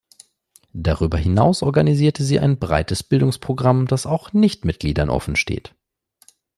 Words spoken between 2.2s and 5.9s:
sie ein breites Bildungsprogramm das auch Nichtmitgliedern offensteht.